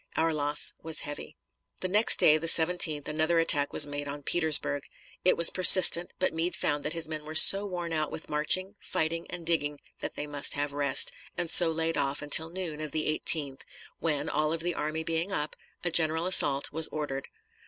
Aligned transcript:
Our 0.17 0.33
loss 0.33 0.73
was 0.81 1.01
heavy. 1.01 1.37
The 1.81 1.87
next 1.87 2.17
day, 2.17 2.39
the 2.39 2.47
17th, 2.47 3.07
another 3.07 3.37
attack 3.37 3.71
was 3.71 3.85
made 3.85 4.07
at 4.07 4.25
Petersburg. 4.25 4.81
It 5.23 5.37
was 5.37 5.51
persistent, 5.51 6.11
but 6.17 6.33
Meade 6.33 6.55
found 6.55 6.83
that 6.83 6.93
his 6.93 7.07
men 7.07 7.23
were 7.23 7.35
so 7.35 7.67
worn 7.67 7.93
out 7.93 8.09
with 8.11 8.27
marching, 8.27 8.73
fighting, 8.81 9.29
and 9.29 9.45
digging 9.45 9.79
that 9.99 10.15
they 10.15 10.25
must 10.25 10.55
have 10.55 10.73
rest, 10.73 11.11
and 11.37 11.51
so 11.51 11.71
laid 11.71 11.97
off 11.99 12.23
until 12.23 12.49
noon 12.49 12.81
of 12.81 12.93
the 12.93 13.05
18th, 13.09 13.61
when, 13.99 14.27
all 14.27 14.51
of 14.51 14.61
the 14.61 14.73
army 14.73 15.03
being 15.03 15.31
up, 15.31 15.55
a 15.83 15.91
general 15.91 16.25
assault 16.25 16.71
was 16.71 16.87
ordered. 16.87 17.27